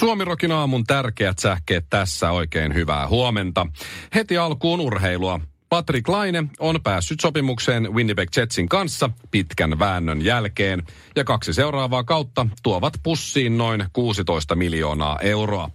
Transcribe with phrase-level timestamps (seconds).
[0.00, 3.66] Suomirokin aamun tärkeät sähkeet tässä oikein hyvää huomenta.
[4.14, 5.40] Heti alkuun urheilua.
[5.68, 10.82] Patrick Laine on päässyt sopimukseen Winnipeg Jetsin kanssa pitkän väännön jälkeen,
[11.16, 15.70] ja kaksi seuraavaa kautta tuovat pussiin noin 16 miljoonaa euroa.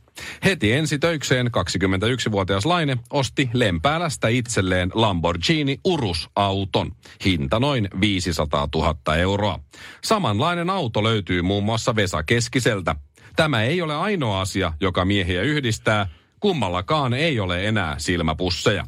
[0.45, 6.91] Heti ensi töikseen 21-vuotias Laine osti Lempäälästä itselleen Lamborghini Urus-auton.
[7.25, 9.59] Hinta noin 500 000 euroa.
[10.03, 12.95] Samanlainen auto löytyy muun muassa Vesa Keskiseltä.
[13.35, 16.07] Tämä ei ole ainoa asia, joka miehiä yhdistää.
[16.39, 18.87] Kummallakaan ei ole enää silmäpusseja.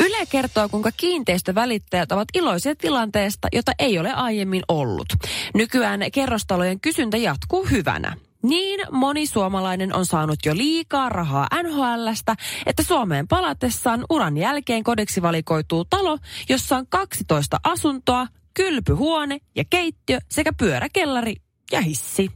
[0.00, 5.06] Yle kertoo, kuinka kiinteistövälittäjät ovat iloisia tilanteesta, jota ei ole aiemmin ollut.
[5.54, 8.16] Nykyään kerrostalojen kysyntä jatkuu hyvänä.
[8.42, 12.34] Niin moni suomalainen on saanut jo liikaa rahaa NHLstä,
[12.66, 20.18] että Suomeen palatessaan uran jälkeen kodeksi valikoituu talo, jossa on 12 asuntoa, kylpyhuone ja keittiö
[20.30, 21.36] sekä pyöräkellari
[21.72, 22.30] ja hissi.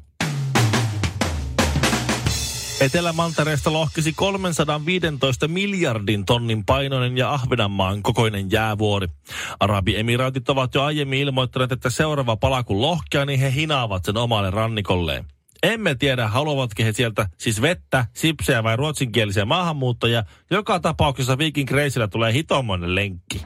[2.80, 9.06] Etelämantereesta lohkisi 315 miljardin tonnin painoinen ja Ahvenanmaan kokoinen jäävuori.
[9.60, 14.50] Arabiemiraatit ovat jo aiemmin ilmoittaneet, että seuraava pala kun lohkea, niin he hinaavat sen omalle
[14.50, 15.24] rannikolleen.
[15.62, 20.24] Emme tiedä, haluavatko he sieltä siis vettä, sipsejä vai ruotsinkielisiä maahanmuuttajia.
[20.50, 23.42] Joka tapauksessa Viking Reisillä tulee hitomoinen lenkki.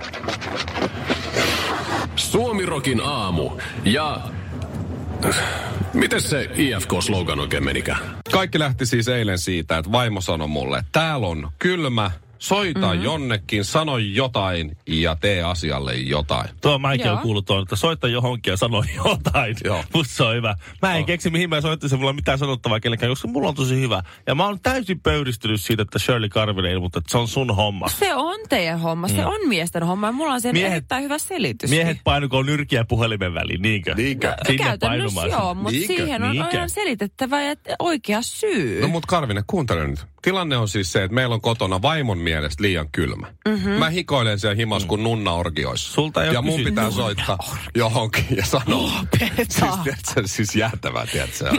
[2.17, 3.50] Suomirokin aamu
[3.84, 4.20] ja...
[5.94, 7.98] Miten se IFK-slogan oikein menikään?
[8.32, 12.10] Kaikki lähti siis eilen siitä, että vaimo sanoi mulle, että täällä on kylmä,
[12.42, 13.03] soita mm-hmm.
[13.05, 16.48] jonnekin, sano jotain ja tee asialle jotain.
[16.61, 19.57] Tuo mäkin on kuullut tuon, että soita johonkin ja sano jotain.
[19.64, 19.85] Joo.
[19.95, 20.55] Musta se on hyvä.
[20.83, 21.07] Mä en Oh.
[21.07, 24.03] keksi, mihin mä soittaisin, mulla on mitään sanottavaa kenenkään, koska mulla on tosi hyvä.
[24.27, 27.89] Ja mä oon täysin pöyristynyt siitä, että Shirley Karvinen ilmoittaa, että se on sun homma.
[27.89, 31.19] Se on teidän homma, se on miesten homma ja mulla on siihen Miehet- erittäin hyvä
[31.19, 31.70] selitys.
[31.70, 33.95] Miehet painukoon nyrkiä puhelimen väliin, niinkö?
[33.95, 34.35] Niinkö?
[34.47, 35.42] Sinne Käytännössä painumaan.
[35.45, 35.95] joo, mutta Niinkö?
[35.95, 36.48] siihen on Niinkö?
[36.51, 38.80] aina selitettävä ja oikea syy.
[38.80, 40.11] No mut Karvinen, kuuntele nyt.
[40.22, 43.27] Tilanne on siis se, että meillä on kotona vaimon mielestä liian kylmä.
[43.48, 43.70] Mm-hmm.
[43.70, 45.92] Mä hikoilen siellä himas kuin nunnaorgioissa.
[45.92, 47.38] Sulta ei ja mun kysy- pitää soittaa
[47.74, 48.90] johonkin ja sanoa.
[48.98, 49.52] Lopeta.
[49.58, 51.50] siis, tiedätkö, siis jäätävää, tiedätkö?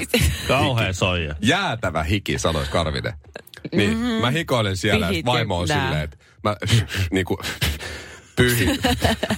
[0.47, 1.35] Kauhea soija.
[1.41, 3.13] Jäätävä hiki, sanoisi Karvinen.
[3.75, 4.11] Niin, mm-hmm.
[4.11, 6.55] mä hikoilen siellä, että vaimo on silleen, että mä
[7.11, 7.37] niinku
[8.35, 8.79] pyyhin,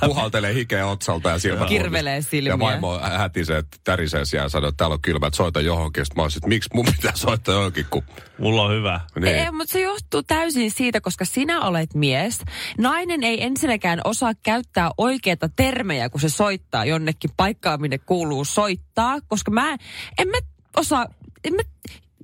[0.05, 2.53] puhaltelee hikeä otsalta ja silmät Kirvelee silmiä.
[2.53, 6.05] Ja vaimo hätisee, että tärisee siellä ja sanoo, että täällä on kylmä, että soita johonkin.
[6.05, 8.03] Sitten mä olisin, että miksi mun pitää soittaa johonkin, kun...
[8.37, 8.99] Mulla on hyvä.
[9.15, 9.35] Niin.
[9.35, 12.41] Ei, mutta se johtuu täysin siitä, koska sinä olet mies.
[12.77, 19.17] Nainen ei ensinnäkään osaa käyttää oikeita termejä, kun se soittaa jonnekin paikkaan, minne kuuluu soittaa.
[19.27, 19.77] Koska mä
[20.17, 20.37] en mä
[20.77, 21.05] osaa,
[21.43, 21.61] en mä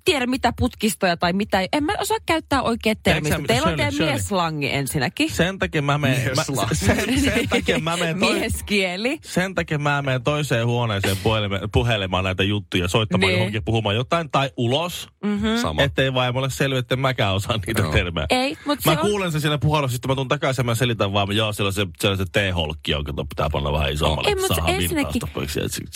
[0.06, 1.67] tiedä mitä putkistoja tai mitä.
[1.73, 3.38] En mä osaa käyttää Tiedätkö termistä.
[3.38, 5.31] sä, Teillä on teidän mieslangi ensinnäkin.
[5.31, 6.31] Sen takia mä menen...
[6.35, 9.19] Mä, sen, sen takia mä menen toi, Mieskieli.
[9.22, 13.38] sen takia mä menen toiseen huoneeseen puhelime, puhelemaan näitä juttuja, soittamaan Niin.
[13.38, 15.09] johonkin puhumaan jotain, tai ulos,
[15.61, 15.81] Sama.
[15.81, 17.91] ettei vaimolle selviä, että mäkään osaan niitä Joo.
[17.91, 18.25] termejä.
[18.29, 19.07] Ei, mutta Mä se on...
[19.07, 21.73] kuulen sen siellä puhelussa, sitten mä tuun takaisin ja mä selitän vaan, joo, siellä on
[21.73, 25.22] se, siellä on se T-holkki, jonka pitää panna vähän isommalle, Ei, mutta ensinnäkin-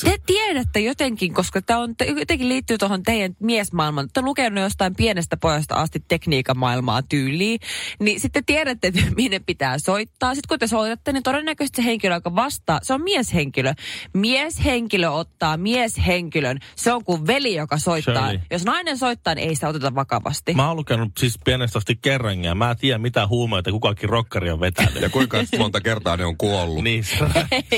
[0.04, 3.95] Te tiedätte jotenkin, koska tämä on, te, jotenkin liittyy tuohon teidän miesmaailmaan.
[4.14, 7.60] Te lukenut jostain pienestä pojasta asti tekniikan maailmaa tyyliin.
[8.00, 10.36] Niin sitten tiedätte, että minne pitää soittaa.
[10.36, 13.74] Sitten kun te soitatte, niin todennäköisesti se henkilö, joka vastaa, se on mieshenkilö.
[14.14, 16.60] Mieshenkilö ottaa mieshenkilön.
[16.76, 18.28] Se on kuin veli, joka soittaa.
[18.30, 18.40] Shirley.
[18.52, 20.54] Jos nainen soittaa, niin ei sitä oteta vakavasti.
[20.54, 24.52] Mä oon lukenut siis pienestä asti kerran ja mä en tiedä mitä huumeita kukakin rokkari
[24.52, 25.02] on vetänyt.
[25.02, 26.84] Ja kuinka monta kertaa ne on kuollut.
[26.84, 27.16] niin, se,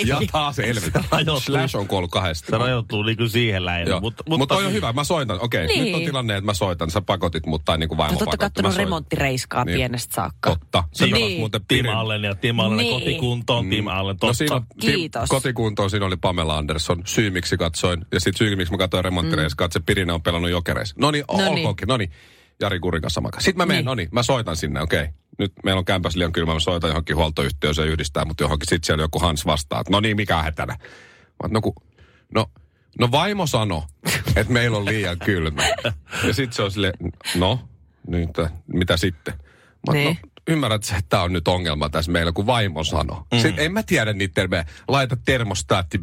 [0.05, 1.03] Ja taas elvytä.
[1.39, 2.51] Slash on kuollut kahdesti.
[2.51, 3.99] se rajoittuu niinku siihen lähinnä.
[3.99, 5.39] Mutta, Mutta toi on hyvä, mä soitan.
[5.41, 5.83] Okei, Niin.
[5.85, 6.91] nyt on tilanne, että mä soitan.
[6.91, 8.37] Sä pakotit mut tai niinku vaimo Olet pakotti.
[8.37, 9.75] kattonut remonttireiskaa Niin.
[9.75, 10.49] pienestä saakka.
[10.49, 10.83] Totta.
[10.93, 11.15] Se Niin.
[11.15, 12.99] pelasi muuten Tim Allen ja Tim Allen Niin.
[12.99, 14.33] kotikuntoon, Tim Allen, No totta.
[14.33, 15.29] siinä on, Kiitos.
[15.29, 17.01] kotikuntoon siinä oli Pamela Anderson.
[17.05, 18.05] Syy miksi katsoin.
[18.11, 20.95] Ja sitten syy miksi mä katsoin remonttireiskaa, että se Pirina on pelannut jokereissa.
[20.99, 21.47] No niin, No niin.
[21.49, 21.87] olkoonkin.
[21.87, 22.11] No niin.
[22.59, 23.29] Jari Kurikan sama.
[23.39, 23.85] Sitten mä menen, Niin.
[23.85, 25.07] no niin, mä soitan sinne, okei.
[25.39, 28.67] Nyt meillä on kämpäs liian kylmä, mä soitan johonkin huoltoyhtiöön, se yhdistää mut johonkin.
[28.69, 30.73] Sitten siellä joku Hans vastaa, että no niin, mikä hätänä.
[30.73, 30.79] Mä,
[31.43, 31.75] oon, no, ku,
[32.33, 32.45] no,
[32.99, 33.83] no vaimo sano,
[34.35, 35.63] että meillä on liian kylmä.
[36.27, 36.93] Ja sitten se on sille,
[37.35, 37.59] no,
[38.07, 39.33] niin, tä- mitä sitten?
[39.37, 39.43] Mä,
[39.87, 40.17] oon, Niin.
[40.23, 43.25] no, ymmärrät, että tämä on nyt ongelma tässä meillä, kun vaimo sanoo.
[43.33, 43.39] Mm.
[43.39, 44.65] Sitten en mä tiedä niitä termejä.
[44.87, 45.99] Laita termostaatti,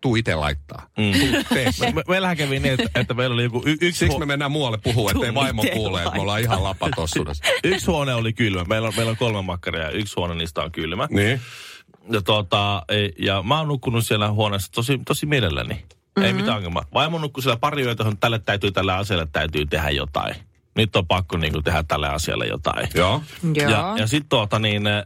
[0.00, 0.86] tuu itse laittaa.
[0.98, 1.12] Mm.
[1.20, 1.92] Tuu.
[1.94, 3.98] Me, meillähän kävi niin, että, että meillä oli joku y- yksi...
[3.98, 7.44] Siksi me mennään muualle puhua, ettei vaimo kuule, että me ollaan ihan lapatossuudessa.
[7.64, 8.64] Yksi huone oli kylmä.
[8.64, 11.08] Meillä on, meillä on kolme makkaria ja yksi huone niistä on kylmä.
[11.10, 11.40] niin.
[12.10, 12.82] Ja, tuota,
[13.18, 15.84] ja mä oon nukkunut siellä huoneessa tosi, tosi mielelläni.
[16.18, 16.26] Mm-hmm.
[16.26, 16.84] Ei mitään ongelmaa.
[16.94, 20.34] Vaimo nukkui siellä pari yötä, että tälle täytyy tälle asialle täytyy tehdä jotain.
[20.76, 22.88] Nyt on pakko niin kuin, tehdä tälle asialle jotain.
[22.94, 23.22] Joo.
[23.54, 23.70] Joo.
[23.70, 25.04] Ja, ja sitten tuota niin, äh,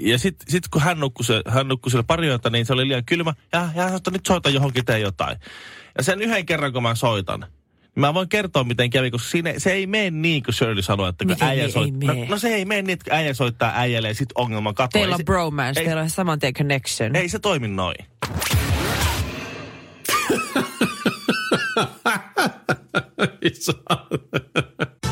[0.00, 2.88] ja sitten sit kun hän nukkui, se, hän nukkui siellä pari yötä, niin se oli
[2.88, 3.34] liian kylmä.
[3.52, 5.36] Ja, ja hän sanoi, että nyt soita johonkin, tee jotain.
[5.98, 7.50] Ja sen yhden kerran, kun mä soitan, niin
[7.96, 11.24] Mä voin kertoa, miten kävi, koska siinä, se ei mene niin, kuin Shirley sanoi, että
[11.24, 12.14] kun Miten äijä ei- soittaa.
[12.14, 14.88] No, no, se ei mene niin, että äijä soittaa äijälle ja sitten ongelma katoaa.
[14.88, 17.16] Teillä Ei on bromance, ei- teillä on saman tien connection.
[17.16, 17.96] ei se toimi noin.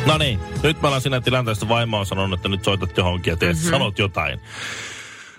[0.07, 3.37] No niin, nyt mä olen siinä tilanteessa, vaimo on sanonut, että nyt soitat johonkin ja
[3.37, 3.71] teet, mm-hmm.
[3.71, 4.41] sanot jotain.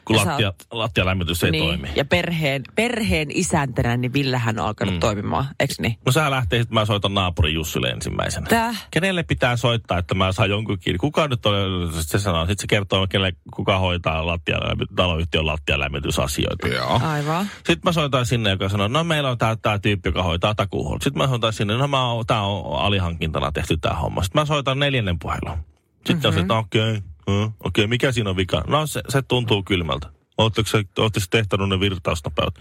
[0.06, 1.64] Kun Ja lattia, oot- lattialämmitys ei niin.
[1.64, 1.88] toimi.
[1.96, 5.00] Ja perheen, perheen isäntänä, niin Villähän on alkanut mm.
[5.00, 5.98] toimimaan, eikö niin?
[6.06, 8.46] No sä lähtee, että mä soitan naapurin Jussille ensimmäisenä.
[8.50, 8.88] Täh?
[8.92, 10.98] Kenelle pitää soittaa, että mä saan jonkun kiinni?
[10.98, 11.54] Kuka nyt on,
[11.94, 16.68] se sanoo, sitten se kertoo, kenelle, kuka hoitaa lattialämmy, taloyhtiön lattialämmitysasioita.
[16.68, 17.00] Joo.
[17.04, 17.46] Aivan.
[17.56, 21.02] Sitten mä soitan sinne, joka sanoo, no meillä on tää, tää tyyppi, joka hoitaa takuuhuollon.
[21.02, 24.24] Sitten mä soitan sinne, no mä oon, tää on alihankintana tehty tää homma.
[24.24, 25.58] Sitten mä soitan neljännen puhelun.
[25.94, 26.28] Sitten mm-hmm.
[26.28, 28.64] on se, että okei, okay, okei, okay, mikä siinä on vika?
[28.68, 30.08] No se, se tuntuu kylmältä.
[30.38, 30.84] Oletteko se,
[31.30, 32.60] tehtänyt ne virtausnopeut?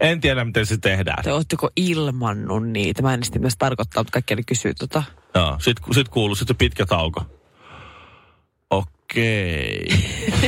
[0.00, 1.24] En tiedä, miten se tehdään.
[1.24, 3.02] Te ootteko ilmannut niitä?
[3.02, 5.02] Mä en sitten myös tarkoittaa, mutta kaikki kysyy tota.
[5.34, 7.22] Joo, sit, sit kuuluu sit se pitkä tauko.
[8.70, 9.88] Okei.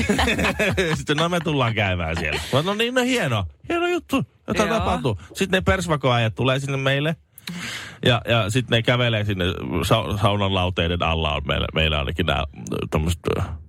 [0.96, 2.40] Sitten no me tullaan käymään siellä.
[2.52, 3.46] Oon, no niin, no hieno.
[3.68, 4.24] Hieno juttu.
[4.48, 5.18] Jotain tapahtuu.
[5.34, 7.16] Sitten ne persvakoajat tulee sinne meille.
[8.04, 9.44] Ja, ja sitten ne kävelee sinne
[9.86, 11.34] sa- saunan lauteiden alla.
[11.34, 12.44] On meillä, meillä ainakin nämä
[12.90, 13.20] tämmöiset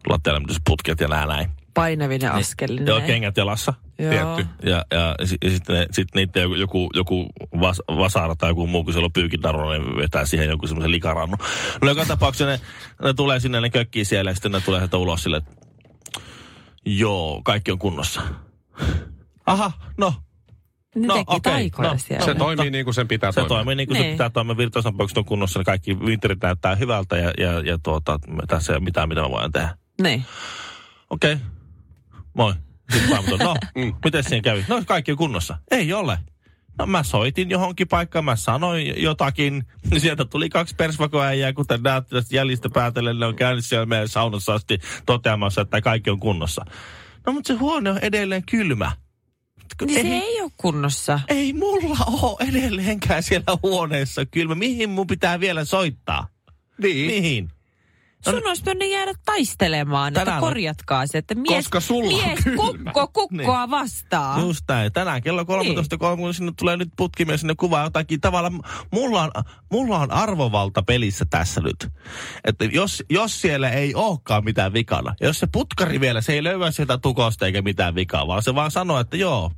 [0.10, 1.50] lattialämmitysputket ja nämä näin.
[1.74, 2.88] Painavinen askelinen.
[2.88, 3.74] Joo, kengät jalassa.
[4.00, 4.12] Joo.
[4.12, 4.46] Tietty.
[4.70, 7.28] Ja, ja, ja, si- ja sitten ne, sit niitä joku, joku, joku
[7.62, 11.38] vas, vasara tai joku muu, kun siellä on pyykintarvo, ne vetää siihen joku semmoisen likarannu.
[11.82, 12.60] No joka tapauksessa ne,
[13.04, 15.52] ne tulee sinne, ne kökkii siellä ja sitten ne tulee sieltä ulos sille, että
[16.86, 18.22] joo, kaikki on kunnossa.
[19.46, 20.14] Aha, no,
[20.96, 22.26] Ne No, teki okei, taikoja no, siellä.
[22.26, 23.50] Se toimii niin kuin sen pitää se toimia.
[23.50, 24.14] toimii niin kuin se Niin.
[24.14, 24.58] pitää toimia.
[24.58, 28.84] Virtausnopeukset on kunnossa, ne kaikki vinterit näyttää hyvältä ja, ja, ja tuota, tässä ei ole
[28.84, 29.78] mitään, mitä mä voin tehdä.
[30.02, 30.24] Niin.
[31.10, 31.34] Okei.
[31.34, 31.46] Okay.
[32.34, 32.54] Moi.
[32.94, 33.56] Sitten no,
[34.06, 34.66] miten siinä kävi?
[34.68, 35.58] No, kaikki on kunnossa.
[35.72, 36.20] Ei ole.
[36.80, 39.64] No mä soitin johonkin paikkaan, mä sanoin jotakin.
[39.98, 44.54] Sieltä tuli kaksi persvakoäijää, kuten näet tästä jäljistä päätellen, ne on käynyt siellä meidän saunassa
[44.54, 46.66] asti toteamassa, että kaikki on kunnossa.
[47.26, 48.92] No mutta se huone on edelleen kylmä.
[49.82, 51.20] Niin se ei ole kunnossa.
[51.28, 54.56] ei mulla ole edelleenkään siellä huoneessa kylmä.
[54.56, 56.28] Mihin mun pitää vielä soittaa?
[56.82, 57.12] Niin.
[57.12, 57.50] Mihin?
[58.30, 62.24] Sun olisi pitänyt jäädä taistelemaan, että Tänään on- korjatkaa se, että mies, Koska sulla on
[62.30, 62.58] mies kylmä.
[62.92, 64.42] kukko kukkoa vastaan.
[64.42, 64.94] Just näin.
[64.94, 65.48] Tänään kello 13.30
[66.34, 68.22] sinne tulee nyt putkimies sinne kuvaa jotakin.
[68.22, 68.60] Tavallaan
[68.92, 69.32] mulla on,
[69.72, 71.88] mulla on arvovalta pelissä tässä nyt.
[72.46, 76.72] Että jos, jos siellä ei olekaan mitään vikana, jos se putkari vielä, se ei löyä
[76.72, 79.52] sieltä tukosta eikä mitään vikaa, vaan se vaan sanoo, että joo,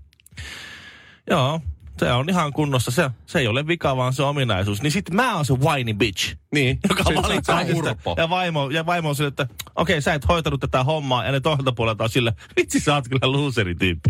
[1.29, 1.61] joo,
[1.99, 2.91] se on ihan kunnossa.
[2.91, 4.81] Se, se ei ole vika, vaan se on ominaisuus.
[4.81, 6.35] Niin sitten mä oon se whiny bitch.
[6.53, 6.79] Niin.
[6.89, 7.95] Joka valittaa se sitä.
[8.17, 11.25] Ja vaimo, ja vaimo on sille, että okei, sä et hoitanut tätä hommaa.
[11.25, 14.09] Ja ne toiselta puolelta on sille, vitsi sä oot kyllä loserityyppi.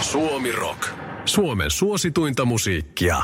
[0.00, 0.88] Suomi Rock.
[1.24, 3.22] Suomen suosituinta musiikkia.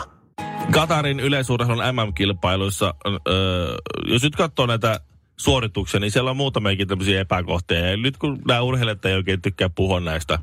[0.73, 2.95] Katarin yleisurheilun MM-kilpailuissa,
[3.29, 3.76] öö,
[4.07, 5.00] jos nyt katsoo näitä
[5.37, 7.79] suorituksia, niin siellä on muutamiakin tämmöisiä epäkohtia.
[7.79, 10.38] Ja nyt kun nämä urheilijat ei oikein tykkää puhua näistä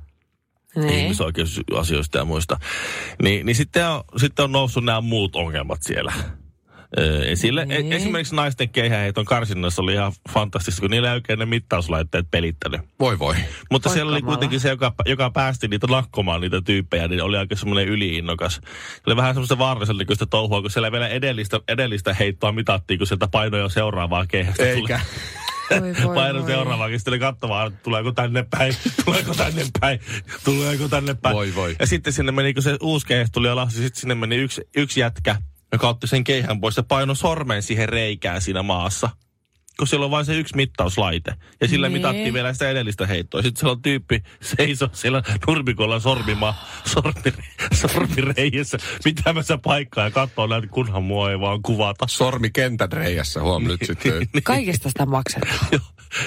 [0.75, 0.89] Niin.
[0.89, 2.59] ihmisoikeusasioista ja muista,
[3.21, 6.13] niin, niin sitten, on, sitten on noussut nämä muut ongelmat siellä.
[6.97, 7.65] Öö, esille.
[7.65, 7.93] Niin.
[7.93, 12.81] E- esimerkiksi naisten keihäheiton karsinnassa oli ihan fantastista, kun niillä ei oikein ne mittauslaitteet pelittänyt.
[12.99, 13.35] Voi voi.
[13.71, 17.55] Mutta siellä oli kuitenkin se, joka, joka päästi niitä nakkomaan niitä tyyppejä, niin oli aika
[17.55, 18.55] semmoinen yliinnokas.
[18.95, 23.07] Se oli vähän semmoista vaarallisen näköistä touhua, kun siellä vielä edellistä, edellistä heittoa mitattiin, kun
[23.07, 24.99] sieltä painoja seuraavaa keihästä Eikä.
[24.99, 25.38] Voi, voi,
[26.15, 26.47] Paino voi.
[26.47, 28.73] seuraavaa, sitten oli katsomaan, että tuleeko tänne päin,
[29.05, 29.99] tuleeko tänne päin,
[30.45, 31.35] tuleeko tänne päin.
[31.35, 31.75] Voi, voi.
[31.79, 34.61] Ja sitten sinne meni, kun se uusi keihäs tuli alas, niin sitten sinne meni yksi,
[34.77, 35.35] yksi jätkä,
[35.71, 39.09] joka otti sen keihän pois ja paino sormen siihen reikään siinä maassa.
[39.79, 41.33] Kun siellä on vain se yksi mittauslaite.
[41.62, 41.98] Ja sillä Niin.
[41.98, 43.41] mitattiin vielä sitä edellistä heittoa.
[43.41, 46.55] Sitten siellä on tyyppi seiso siellä nurmikolla sormima,
[46.86, 47.13] sormi,
[47.74, 52.07] sormireijässä pitämässä paikkaa ja katsoo näitä, kunhan mua ei vaan kuvata.
[52.07, 54.13] Sormi kentän reijässä, huom nyt sitten.
[54.43, 55.67] Kaikesta sitä maksetaan.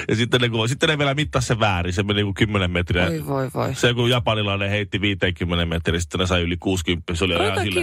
[0.09, 3.07] Ja sitten ne, kuva- sitten ne vielä mittasi se väärin, se meni joku 10 metriä.
[3.07, 3.75] Voi voi voi.
[3.75, 7.15] Se joku japanilainen heitti 50 metriä, sitten ne sai yli 60.
[7.15, 7.81] Se oli ihan toi sille,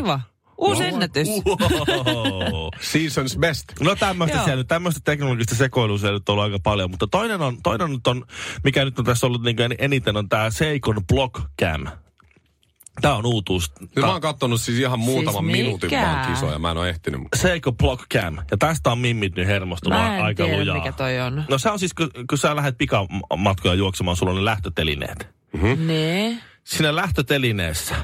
[0.60, 1.28] Uusi ennätys.
[1.46, 2.68] Wow.
[2.82, 3.64] Seasons best.
[3.80, 4.46] No tämmöistä Joo.
[4.46, 8.08] siellä, tämmöistä teknologista sekoilua siellä nyt on ollut aika paljon, mutta toinen on, toinen nyt
[8.08, 8.26] on,
[8.64, 11.88] mikä nyt on tässä ollut niin eniten, on tämä Seikon Block Cam.
[13.02, 13.72] Tämä on uutuus.
[13.80, 15.58] Nyt mä Tää- oon kattonut siis ihan muutaman mikä?
[15.58, 16.60] minuutin vaan kisoja.
[16.60, 17.22] Mä en ole ehtinyt.
[17.36, 18.38] Seiko Block Cam.
[18.52, 20.76] Ja tästä on mimmit nyt hermostunut Mä en aika tiedä, lujaa.
[20.78, 21.44] mikä toi on.
[21.50, 25.28] No se on siis, kun, kun sä lähdet pikamatkoja juoksemaan, sulla on ne lähtötelineet.
[25.86, 26.38] Ne.
[26.64, 27.96] Siinä lähtötelineessä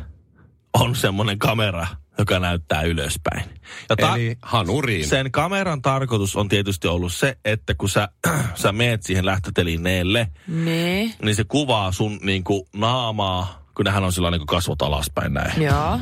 [0.73, 3.43] on semmoinen kamera, joka näyttää ylöspäin.
[3.89, 5.07] Ja ta- Eli hanuriin.
[5.07, 8.09] sen kameran tarkoitus on tietysti ollut se, että kun sä,
[8.55, 11.11] sä meet siihen lähtötelineelle, Ne.
[11.21, 15.61] niin se kuvaa sun niinku naamaa, kun nehän on sillä niinku kasvot alaspäin näin.
[15.61, 15.99] Joo.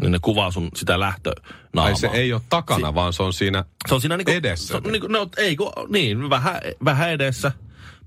[0.00, 1.84] Niin ne kuvaa sun sitä lähtönaamaa.
[1.84, 4.66] Ai se ei ole takana, vaan se on siinä Se on siinä niinku, Edessä.
[4.66, 7.52] Se on niinku, no ei kun, niin, vähän, vähän edessä,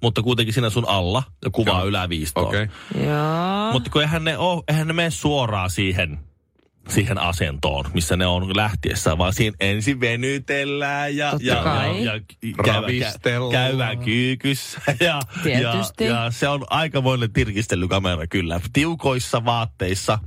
[0.02, 1.88] mutta kuitenkin siinä sun alla ja kuvaa Joo.
[1.88, 2.48] yläviistoon.
[2.48, 2.64] Okei.
[2.64, 3.06] Okay.
[3.06, 3.72] Joo.
[3.72, 6.20] Mutta kun eihän ne, oo, eihän ne mene suoraan siihen,
[6.88, 12.04] siihen asentoon, missä ne on lähtiessä, vaan siinä ensin venytellään ja, Totta ja, ja, kai.
[12.04, 12.12] ja,
[12.64, 14.82] käydään, käydään kyykyssä.
[15.00, 15.60] Ja, ja,
[16.08, 18.62] ja, se on aikamoinen tirkistelykamera kyllä.
[18.74, 20.20] Tiukoissa vaatteissa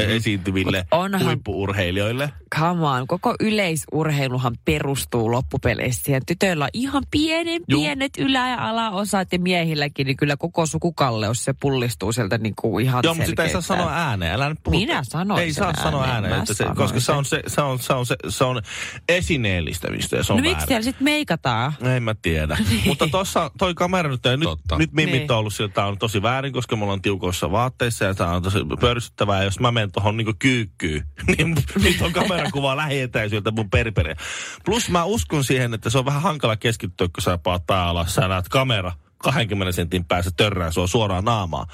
[0.00, 0.16] mm-hmm.
[0.16, 2.32] esiintyville Onhan- huippuurheilijoille.
[2.58, 6.22] Come on, koko yleisurheiluhan perustuu loppupeleissä siihen.
[6.26, 7.80] Tytöillä on ihan pienen, Juu.
[7.82, 12.84] pienet ylä- ja alaosat ja miehilläkin, niin kyllä koko sukukalleus se pullistuu sieltä niin kuin
[12.84, 14.32] ihan Joo, mutta sitä ei saa sanoa ääneen.
[14.34, 14.76] Älä nyt puhu.
[14.78, 16.34] Minä sanoin Ei saa sanoa ääneen.
[16.38, 18.62] että se, koska se on, se, se, on, se, on, se, se on
[19.08, 21.72] esineellistämistä ja se on No miksi siellä sitten meikataan?
[21.96, 22.58] En mä tiedä.
[22.86, 24.78] Mutta tossa toi kamera nyt, ja nyt, Totta.
[24.78, 25.32] nyt mimmit Niin.
[25.32, 28.58] on ollut sillä, on tosi väärin, koska me ollaan tiukoissa vaatteissa ja tää on tosi
[28.80, 29.38] pörsyttävää.
[29.38, 34.16] Ja jos mä menen tuohon niinku kyykkyyn, niin nyt on kamerakuva lähietäisyydeltä mun periperiä.
[34.64, 38.28] Plus mä uskon siihen, että se on vähän hankala keskittyä, kun sä pää alas, sä
[38.28, 41.66] näet kamera 20 sentin päässä törrää sua suoraan naamaan.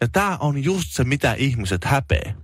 [0.00, 2.34] Ja tää on just se, mitä ihmiset häpee.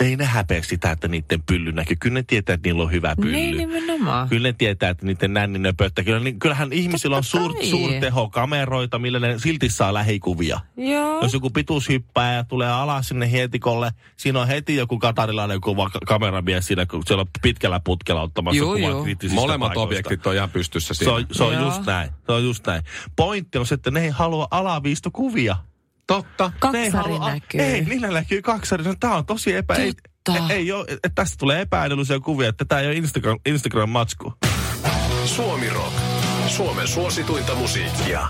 [0.00, 1.96] Ei ne häpeä sitä, että niiden pylly näkyy.
[2.00, 3.32] Kyllä ne tietää, että niillä on hyvä pylly.
[3.32, 4.28] Niin nimenomaan.
[4.28, 6.04] Kyllä ne tietää, että niiden nänni nöpöttää.
[6.04, 10.60] Kyllä, niin, kyllähän ihmisillä on suur, suurtehokameroita, millä ne silti saa lähikuvia.
[10.76, 11.22] Joo.
[11.22, 15.90] Jos joku pituus hyppää ja tulee alas sinne hietikolle, siinä on heti joku katarilainen kuva
[16.06, 19.88] kameramies siinä, kun siellä on pitkällä putkella ottamassa Juu, kuvan kriittisistä Molemmat paikoista.
[19.88, 21.12] objektit on ihan pystyssä Se siinä.
[21.12, 21.64] on, se on Joo.
[21.64, 22.10] just näin.
[22.26, 22.82] Se on just näin.
[23.16, 25.56] Pointti on se, että ne ei halua alaviistokuvia.
[26.08, 26.52] Totta.
[26.72, 27.60] Ne ei Kaksari halua- näkyy.
[27.60, 28.84] Ei, niillä näkyy kaksari.
[28.84, 29.74] No, Tämä on tosi epä...
[29.74, 29.92] Ei,
[30.24, 30.42] Totta.
[30.52, 34.32] ei, ei ole, että tästä tulee epäedullisia kuvia, että tämä ei ole Instagram, Instagram-matsku.
[35.24, 35.92] Suomi Rock.
[36.48, 38.28] Suomen suosituinta musiikkia.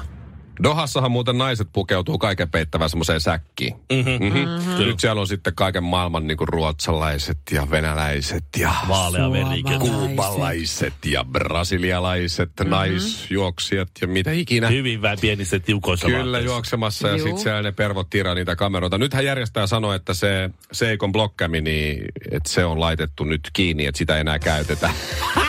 [0.63, 3.75] Dohassahan muuten naiset pukeutuu kaiken peittävään semmoiseen säkkiin.
[3.93, 4.25] Mm-hmm.
[4.25, 4.79] Mm-hmm.
[4.79, 9.45] Nyt siellä on sitten kaiken maailman niin kuin ruotsalaiset ja venäläiset ja Vaalea veri.
[9.45, 9.79] Suomalaiset.
[9.79, 12.71] kuubalaiset ja brasilialaiset mm-hmm.
[12.71, 14.69] naisjuoksijat ja mitä ikinä.
[14.69, 16.51] Hyvin vähän pienissä tiukoissa Kyllä vaatteissa.
[16.51, 18.99] juoksemassa ja sitten siellä ne pervot tiraa niitä kameroita.
[18.99, 23.99] Nythän järjestää sanoi, että se Seikon blokkami, niin että se on laitettu nyt kiinni, että
[23.99, 24.91] sitä ei enää käytetä.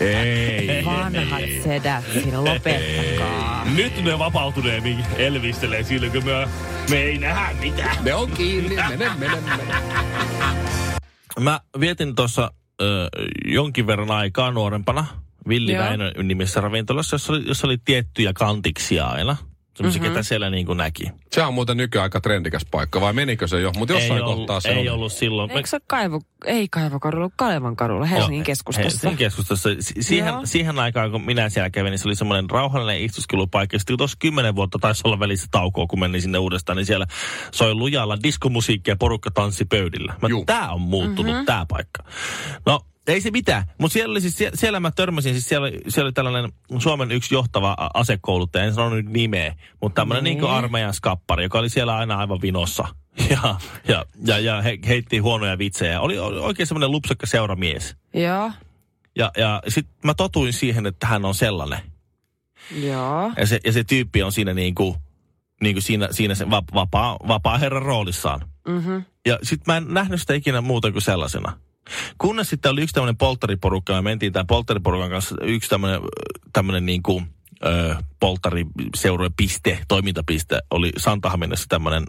[0.00, 0.84] ei.
[0.84, 3.64] Vanhat sedät siinä, lopettakaa.
[3.76, 6.48] Nyt ne vapautuneemmin elvistelee silloin, kun me,
[6.90, 8.04] me ei nähdä mitään.
[8.04, 9.74] Ne on kiinni, mene, mene, mene.
[11.40, 12.50] Mä vietin tuossa
[13.44, 15.06] jonkin verran aikaa nuorempana
[15.48, 15.78] Villi.
[15.78, 19.36] Väinön nimessä ravintolassa, jossa oli, jossa oli tiettyjä kantiksia aina.
[19.74, 20.14] Semmoisia, mm-hmm.
[20.14, 21.04] ketä siellä niin kuin näki.
[21.32, 23.72] Se on muuten nykyään aika trendikäs paikka, vai menikö se jo?
[23.76, 24.94] Mutta jossain ei ollut, kohtaa se ei on.
[24.94, 25.50] ollut silloin.
[25.50, 28.90] Eikö se kaivo, ei kaivokadulla, Kalevan kadulla, Helsingin Joo, keskustassa?
[28.90, 29.68] Helsingin keskustassa.
[29.80, 30.40] Si- siihen, Joo.
[30.44, 33.78] siihen aikaan, kun minä siellä kävin, niin se oli semmoinen rauhallinen istuskelupaikka.
[33.78, 37.06] Sitten tuossa kymmenen vuotta taisi olla välissä taukoa, kun menin sinne uudestaan, niin siellä
[37.50, 40.14] soi lujalla diskomusiikkia ja porukka tanssi pöydillä.
[40.22, 41.46] Mä, tää on muuttunut, mm-hmm.
[41.46, 42.04] tää paikka.
[42.66, 43.64] No, ei se mitään.
[43.78, 47.34] Mutta siellä, oli siis, siellä, siellä mä törmäsin, siis siellä, siellä oli tällainen Suomen yksi
[47.34, 50.38] johtava asekouluttaja, en sano nyt nimeä, mutta tämmöinen niin.
[50.38, 52.84] niin armeijan skappari, joka oli siellä aina aivan vinossa.
[53.30, 53.56] Ja,
[53.88, 56.00] ja, ja, ja he, heitti huonoja vitsejä.
[56.00, 57.96] Oli, oli oikein semmoinen lupsakka seuramies.
[58.14, 58.50] Joo,
[59.16, 61.78] Ja, ja sitten mä totuin siihen, että hän on sellainen.
[62.82, 63.32] joo.
[63.36, 64.94] Ja se, ja se tyyppi on siinä niin kuin,
[65.62, 68.40] niin kuin siinä, siinä se va- vapaa, vapaa herran roolissaan.
[68.68, 68.98] Mhm.
[69.26, 71.58] Ja sitten mä en nähnyt sitä ikinä muuta kuin sellaisena.
[72.18, 76.00] Kunnes sitten oli yksi tämmöinen polttariporukka, ja me mentiin tämän polttariporukan kanssa yksi tämmöinen,
[76.52, 77.26] tämmöinen niin kuin,
[77.64, 79.32] ö, polttariseurojen
[79.88, 82.04] toimintapiste, oli Santahaminassa tämmöinen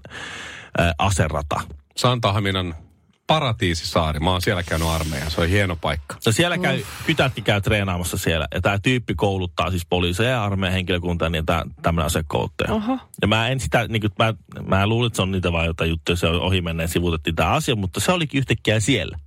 [0.79, 1.62] ö, aserata.
[1.98, 2.75] Santahaminan
[3.27, 4.20] paratiisisaari.
[4.20, 5.32] Mä oon siellä käynyt armeijan.
[5.32, 6.15] Se on hieno paikka.
[6.25, 8.48] No siellä käy, kytätkin käy treenaamassa siellä.
[8.53, 12.74] Ja tämä tyyppi kouluttaa siis poliiseja ja armeijan henkilökuntaa, niin tämä tämmöinen asekouluttaja.
[12.74, 13.00] Oho.
[13.22, 14.34] Ja mä en sitä, niin kuin, mä,
[14.67, 17.50] mä luulin, että se on niitä vaan jotain juttuja, se on ohi menneen sivuutettiin tämä
[17.50, 19.20] asia, mutta se olikin yhtäkkiä siellä.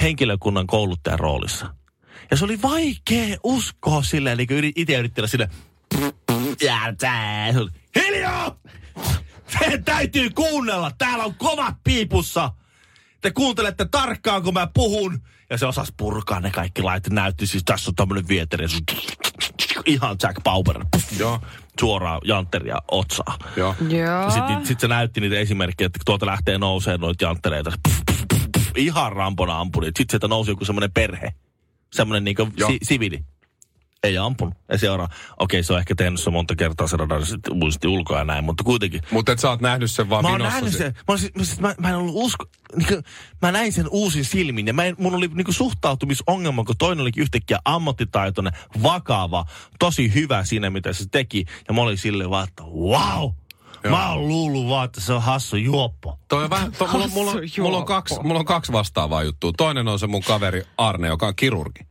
[0.00, 1.74] Henkilökunnan kouluttajan roolissa.
[2.30, 5.50] Ja se oli vaikea uskoa silleen, niin kuin itse yritti olla sille.
[6.62, 6.94] Ja.
[7.00, 7.08] Se
[8.00, 8.56] Hiljaa!
[9.58, 10.90] Teidän täytyy kuunnella.
[10.98, 12.52] Täällä on kovat piipussa.
[13.20, 15.22] Te kuuntelette tarkkaan, kun mä puhun.
[15.50, 17.12] Ja se osas purkaa ne kaikki laitteet.
[17.12, 18.66] Näytti siis, tässä on tämmönen vieteri.
[19.86, 20.84] Ihan Jack Bauer.
[21.18, 21.40] Joo.
[21.80, 23.38] Suoraan jantteria otsaa.
[23.56, 23.74] Joo.
[23.88, 24.30] Joo.
[24.30, 27.72] Sitten sit se näytti niitä esimerkkejä, että tuolta lähtee nousee noita janttereita.
[27.82, 28.00] Puff,
[28.76, 29.84] ihan rampona ampui.
[29.86, 31.34] Sitten sieltä nousi joku semmoinen perhe.
[31.92, 33.24] Semmoinen niinku si- sivili.
[34.02, 34.54] Ei ampunut.
[34.68, 35.08] Ja seuraa.
[35.38, 37.22] Okei, se on ehkä tehnyt se monta kertaa se radar
[37.54, 39.00] muisti ulkoa ja näin, mutta kuitenkin.
[39.10, 40.92] Mutta et sä oot nähnyt sen vaan Mä oon nähnyt se- sen.
[40.96, 42.44] Mä, olisin, mä, siis, mä, mä en ollut usko...
[42.76, 43.02] Niin kuin,
[43.42, 47.22] mä näin sen uusin silmin ja mä en, mun oli niin suhtautumisongelma, kun toinen olikin
[47.22, 48.52] yhtäkkiä ammattitaitoinen,
[48.82, 49.44] vakava,
[49.78, 51.44] tosi hyvä siinä, mitä se teki.
[51.68, 53.30] Ja mä olin silleen vaan, että wow!
[53.90, 56.18] Mä oon luullut vaan, että se on hassu juoppo.
[56.28, 59.52] Toi on vähän, to, mulla, on- mulla, mulla, on kaksi, mulla on kaksi vastaavaa juttua.
[59.56, 61.86] Toinen on se mun kaveri Arne, joka on kirurgi.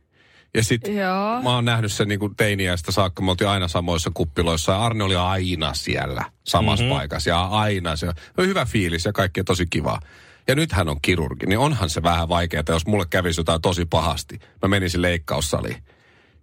[0.54, 1.42] Ja sit Joo.
[1.42, 3.22] mä oon nähnyt sen niin teiniästä saakka.
[3.22, 6.96] Me oltiin aina samoissa kuppiloissa ja Arne oli aina siellä samassa mm-hmm.
[6.96, 7.30] paikassa.
[7.30, 10.00] Ja aina se oli hyvä fiilis ja kaikki tosi kivaa.
[10.48, 13.84] Ja nyt hän on kirurgi, niin onhan se vähän vaikeaa, jos mulle kävisi jotain tosi
[13.84, 14.38] pahasti.
[14.62, 15.82] Mä menisin leikkaussaliin.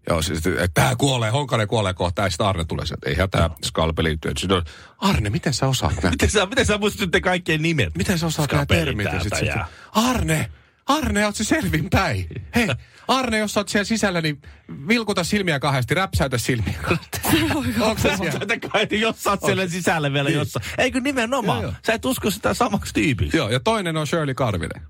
[0.09, 3.29] Joo, siis, että tämä kuolee, Honkanen kuolee kohta, ja sitten Arne tulee sieltä, että eihän
[3.29, 4.31] tämä skalpeli työ.
[4.37, 4.63] Sitten on,
[4.97, 6.09] Arne, miten sä osaat nämä?
[6.11, 7.97] Miten sä, miten sä muistutte kaikkien nimet?
[7.97, 9.05] Miten sä osaat nämä termit?
[9.13, 9.49] Ja sit, sit.
[9.91, 10.51] Arne,
[10.85, 12.27] Arne, oot se selvin päin.
[12.55, 12.67] Hei,
[13.07, 14.41] Arne, jos sä oot siellä sisällä, niin
[14.87, 17.21] vilkuta silmiä kahdesti, räpsäytä silmiä kahdesti.
[17.81, 18.87] Onko se siellä?
[18.91, 20.39] Jos sä oot siellä sisällä vielä Niin.
[20.39, 20.65] jossain.
[20.77, 21.61] Eikö nimenomaan?
[21.61, 21.79] Joo, joo.
[21.85, 23.37] Sä et usko sitä samaksi tyypiksi.
[23.37, 24.81] Joo, ja toinen on Shirley Karvinen.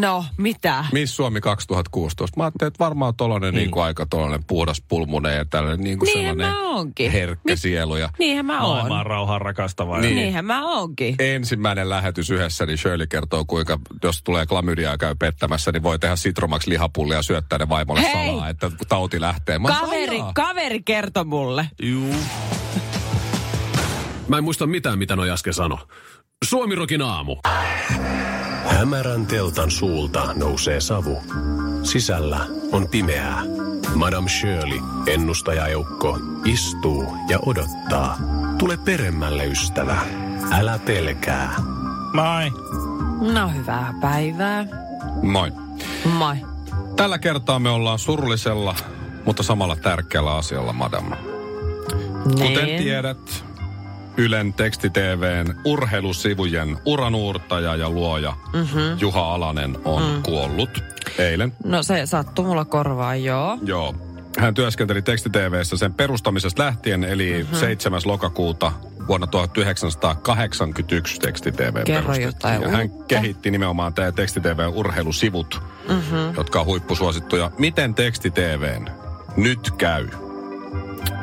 [0.00, 0.84] No, mitä?
[0.92, 2.36] Miss Suomi 2016.
[2.36, 3.58] Mä ajattelin, että varmaan tollanen mm.
[3.58, 7.12] niin kuin aika tollanen puhdas pulmunen ja tällainen niin kuin Niinhän sellainen mä oonkin.
[7.12, 7.96] herkkä sielu.
[7.96, 8.76] Ja Niinhän mä oon.
[8.76, 9.98] Maailman rauhaa rakastava.
[9.98, 10.16] Niin.
[10.16, 11.14] Niinhän mä oonkin.
[11.18, 15.98] ensimmäinen lähetys yhdessä, niin Shirley kertoo, kuinka jos tulee klamydia ja käy pettämässä, niin voi
[15.98, 18.26] tehdä Citromax lihapullia ja syöttää ne vaimolle Hei!
[18.26, 19.58] salaa, että tauti lähtee.
[19.58, 21.70] Mä Kaveri, "Ajaa." kaveri kertoi mulle.
[21.82, 22.14] Juu.
[24.28, 25.78] Mä en muista mitään, mitä noi äsken sano.
[26.44, 27.36] Suomirokin aamu.
[28.66, 31.22] Hämärän teltan suulta nousee savu.
[31.82, 33.42] Sisällä on pimeää.
[33.94, 38.18] Madame Shirley, ennustajaeukko, istuu ja odottaa.
[38.58, 39.96] Tule peremmälle, ystävä.
[40.50, 41.54] Älä pelkää.
[42.12, 42.50] Moi.
[43.32, 44.66] No hyvää päivää.
[45.22, 45.52] Moi.
[46.04, 46.36] Moi.
[46.96, 48.74] Tällä kertaa me ollaan surullisella,
[49.24, 51.12] mutta samalla tärkeällä asialla, madam.
[52.22, 52.82] Kuten Niin.
[52.82, 53.44] tiedät,
[54.16, 58.98] Ylen teksti-TVn urheilusivujen uranuurtaja ja luoja mm-hmm.
[58.98, 60.22] Juha Alanen on mm.
[60.22, 60.84] kuollut
[61.18, 61.52] eilen.
[61.64, 63.58] No se sattuu mulla korvaan, joo.
[63.62, 63.94] Joo.
[64.38, 67.58] Hän työskenteli teksti-TVssä sen perustamisesta lähtien, eli mm-hmm.
[67.58, 68.00] 7.
[68.04, 68.72] lokakuuta
[69.08, 72.22] vuonna 1981 teksti-TV Kerro perustettiin.
[72.22, 76.34] jotain ja hän kehitti nimenomaan tämä teksti-TVn urheilusivut, mm-hmm.
[76.36, 77.50] jotka on huippusuosittuja.
[77.58, 78.90] Miten teksti-TVn
[79.36, 80.08] nyt käy?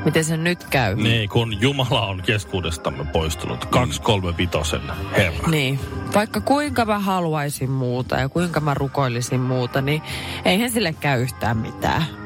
[0.05, 0.95] Miten se nyt käy?
[0.95, 3.65] Niin, kun Jumala on keskuudestamme poistunut.
[3.65, 4.75] 235
[5.17, 5.47] herra.
[5.47, 5.79] Niin.
[6.15, 10.01] Vaikka kuinka mä haluaisin muuta ja kuinka mä rukoilisin muuta, niin
[10.45, 12.22] eihän sille käy yhtään mitään.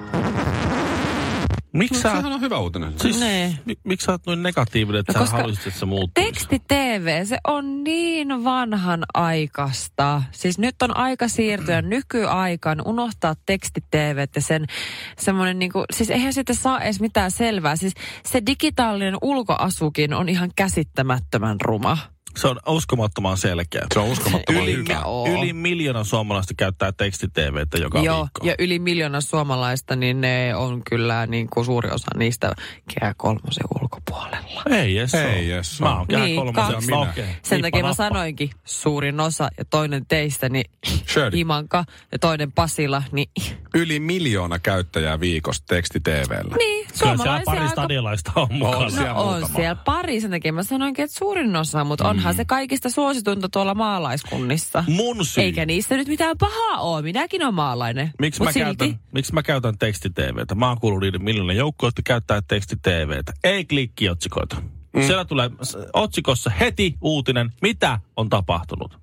[1.74, 2.94] Miksi sä, Sehän on hyvä uutinen.
[3.02, 3.54] siis, Nee.
[3.66, 6.32] mi, miksi sä oot noin negatiivinen, että No sä haluaisit, että se muuttuisi?
[6.32, 10.24] Teksti TV, se on niin vanhan aikasta.
[10.32, 14.66] Siis nyt on aika siirtyä nykyaikaan, unohtaa teksti TV ja sen
[15.20, 17.76] semmoinen niinku, siis eihän siitä saa edes mitään selvää.
[17.76, 17.94] Siis
[18.26, 21.98] se digitaalinen ulkoasukin on ihan käsittämättömän ruma.
[22.38, 23.82] Se on uskomattoman selkeä.
[23.94, 25.02] Se on uskomattoman Yli, hyvä.
[25.06, 25.28] oo.
[25.28, 28.48] yli miljoona suomalaista käyttää teksti-TVtä joka Joo, viikko.
[28.48, 32.54] ja yli miljoona suomalaista, niin ne on kyllä niin kuin suuri osa niistä
[33.00, 34.47] kehä kolmosen ulkopuolella.
[34.72, 35.98] Ei jes Ei jes Mä oo.
[35.98, 36.88] oon Niin, kaksi.
[36.88, 37.00] Minä.
[37.00, 37.26] okei.
[37.44, 38.04] Sen takia mä nappa.
[38.04, 40.66] sanoinkin, suurin osa ja toinen teistä, niin
[41.08, 41.40] Shirley.
[41.40, 43.30] Imanka ja toinen Pasila, niin,
[43.76, 46.56] Yli miljoona käyttäjää viikossa teksti-TVllä.
[46.58, 47.72] niin Kyllä siellä suomalaisia pari aika...
[47.72, 48.78] stadiolaista on mukana.
[48.78, 49.56] On siellä No on muutama.
[49.56, 53.74] siellä pari, sen takia mä sanoinkin, että suurin osa, mutta onhan se kaikista suositunta tuolla
[53.76, 54.84] maalaiskunnissa.
[54.88, 55.44] Mun syy.
[55.44, 58.12] Eikä niistä nyt mitään pahaa ole, minäkin olen maalainen.
[58.20, 60.56] Miksi mä, silti, käytän, miksi mä käytän teksti-TVtä?
[60.56, 63.34] Mä oon kuullut niiden miljoonan joukkoon, jotka käyttää teksti-TVtä.
[63.44, 63.66] Ei
[64.38, 64.78] klikkiotsikoita.
[64.94, 65.04] Mm.
[65.04, 65.50] Siellä tulee
[65.94, 69.00] otsikossa heti uutinen, mitä on tapahtunut.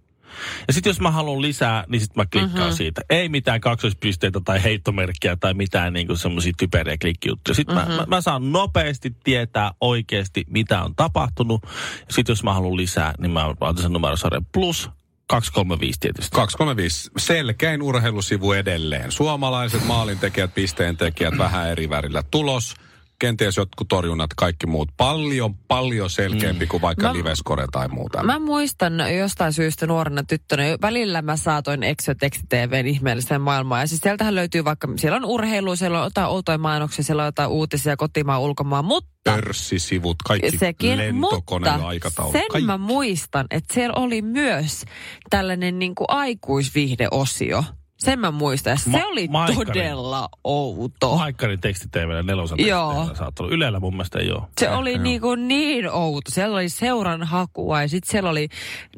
[0.67, 2.77] Ja sitten jos mä haluan lisää, niin sitten mä klikkaan mm-hmm.
[2.77, 3.03] siitä.
[3.11, 7.55] Ei mitään kaksoispisteitä tai heittomerkkiä tai mitään niinku semmoisia typeriä klikkijuttuja.
[7.55, 7.91] Sitten mm-hmm.
[7.91, 11.63] mä, mä, mä saan nopeasti tietää oikeasti, mitä on tapahtunut.
[12.11, 14.91] Sitten jos mä haluan lisää, niin mä otan sen numerosarjan plus
[15.27, 16.31] 235 tietysti.
[16.37, 17.11] 235.
[17.19, 19.13] Selkein urheilusivu edelleen.
[19.13, 22.23] Suomalaiset maalintekijät, pisteentekijät, vähän eri värillä.
[22.31, 22.77] Tulos
[23.19, 24.89] kenties jotkut torjunnat, kaikki muut.
[24.97, 26.69] Paljon, paljon selkeämpi mm.
[26.69, 28.23] kuin vaikka Mä- Livescore tai muuta.
[28.23, 33.81] Mä muistan jostain syystä nuorena tyttönä, välillä mä saatoin Exo Teksti TVn ihmeelliseen maailmaan.
[33.81, 37.29] Ja siis sieltähän löytyy vaikka, siellä on urheilu, siellä on jotain outoja mainoksia, siellä on
[37.29, 42.33] jotain uutisia kotimaan, ulkomaan, mutta Pörssisivut, kaikki sekin, lentokoneen mutta aikataulut.
[42.33, 42.67] sen kaikki.
[42.67, 44.85] mä muistan, että siellä oli myös
[45.31, 47.65] tällainen niin kuin aikuisvihdeosio.
[47.99, 48.79] Sen mä muistan.
[48.79, 49.67] Se Ma- oli Maikkarin.
[49.67, 51.17] todella outo.
[51.17, 52.95] Haikkarin teksti TVllä nelosen Joo.
[52.95, 53.55] teksti saattaa olla.
[53.57, 54.43] Ylellä mun mielestä ei ole.
[54.61, 56.31] Se oli niin, kuin niin outo.
[56.31, 58.49] Siellä oli seuran hakua ja sitten siellä oli,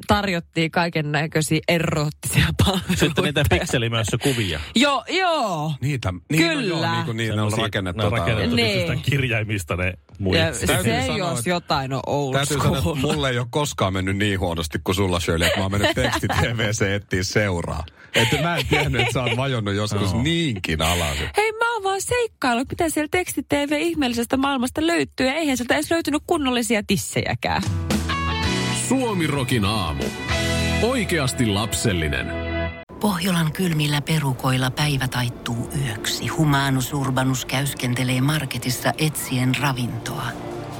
[0.07, 2.95] tarjottiin kaiken näköisiä erottisia palveluita.
[2.95, 4.59] Sitten niitä pikselimössä kuvia.
[4.75, 5.73] Joo, joo.
[5.81, 6.67] Niitä, niin on Kyllä.
[6.85, 8.01] joo, niin kuin niin ne on Semmosia- rakennettu.
[8.01, 8.89] Ne on tota- rakennettu Niin.
[8.89, 9.01] niin.
[9.01, 10.55] kirjaimista ne Ja muijat.
[10.55, 12.95] se, Täytyy sanoa, jos että- jotain on old Täytyy sanoa, school.
[12.95, 15.91] että mulle ei ole koskaan mennyt niin huonosti kuin sulla Shirley, että mä oon mennyt
[15.95, 17.83] teksti TVC etsiä seuraa.
[18.17, 20.21] Että mä en tiennyt, että sä oot vajonnut joskus Joo.
[20.21, 21.17] niinkin alas.
[21.37, 25.27] Hei, mä oon vaan seikkaillut, mitä siellä teksti-TV ihmeellisestä maailmasta löytyy.
[25.27, 27.63] Ja eihän sieltä edes löytynyt kunnollisia tissejäkään.
[28.87, 30.03] Suomirokin aamu.
[30.81, 32.27] Oikeasti lapsellinen.
[32.99, 36.27] Pohjolan kylmillä perukoilla päivä taittuu yöksi.
[36.27, 40.46] Humanus Urbanus käyskentelee marketissa etsien ravintoa.